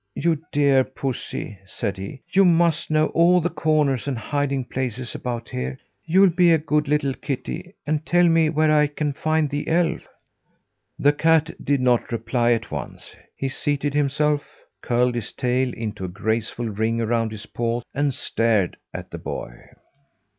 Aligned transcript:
"You 0.15 0.41
dear 0.51 0.83
pussy!" 0.83 1.59
said 1.67 1.97
he, 1.97 2.23
"you 2.31 2.43
must 2.43 2.89
know 2.89 3.09
all 3.09 3.39
the 3.39 3.51
corners 3.51 4.07
and 4.07 4.17
hiding 4.17 4.65
places 4.65 5.13
about 5.13 5.49
here? 5.49 5.77
You'll 6.07 6.31
be 6.31 6.49
a 6.51 6.57
good 6.57 6.87
little 6.87 7.13
kitty 7.13 7.75
and 7.85 8.03
tell 8.03 8.27
me 8.27 8.49
where 8.49 8.71
I 8.71 8.87
can 8.87 9.13
find 9.13 9.47
the 9.47 9.67
elf." 9.67 10.01
The 10.97 11.13
cat 11.13 11.51
did 11.63 11.81
not 11.81 12.11
reply 12.11 12.53
at 12.53 12.71
once. 12.71 13.15
He 13.35 13.47
seated 13.47 13.93
himself, 13.93 14.43
curled 14.81 15.13
his 15.13 15.31
tail 15.33 15.71
into 15.71 16.05
a 16.05 16.15
graceful 16.17 16.67
ring 16.69 16.99
around 16.99 17.31
his 17.31 17.45
paws 17.45 17.83
and 17.93 18.11
stared 18.11 18.77
at 18.95 19.11
the 19.11 19.19
boy. 19.19 19.53